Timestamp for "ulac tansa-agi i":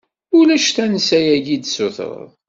0.37-1.57